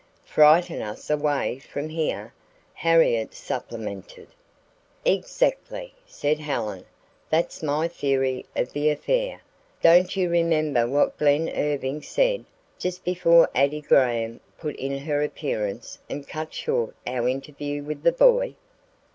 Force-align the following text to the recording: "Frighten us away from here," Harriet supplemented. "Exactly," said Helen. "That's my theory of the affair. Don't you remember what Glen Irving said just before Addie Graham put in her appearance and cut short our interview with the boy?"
"Frighten 0.25 0.81
us 0.81 1.11
away 1.11 1.59
from 1.59 1.89
here," 1.89 2.33
Harriet 2.73 3.35
supplemented. 3.35 4.29
"Exactly," 5.05 5.93
said 6.07 6.39
Helen. 6.39 6.85
"That's 7.29 7.61
my 7.61 7.87
theory 7.87 8.47
of 8.55 8.73
the 8.73 8.89
affair. 8.89 9.41
Don't 9.79 10.15
you 10.15 10.27
remember 10.27 10.87
what 10.87 11.19
Glen 11.19 11.49
Irving 11.49 12.01
said 12.01 12.45
just 12.79 13.03
before 13.03 13.47
Addie 13.53 13.79
Graham 13.81 14.39
put 14.57 14.75
in 14.77 14.97
her 14.97 15.21
appearance 15.21 15.99
and 16.09 16.27
cut 16.27 16.51
short 16.51 16.95
our 17.05 17.29
interview 17.29 17.83
with 17.83 18.01
the 18.01 18.11
boy?" 18.11 18.55